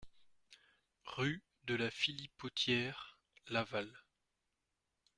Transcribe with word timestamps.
Rue 1.05 1.43
de 1.65 1.75
la 1.75 1.91
Philipotière, 1.91 3.19
Laval 3.49 3.93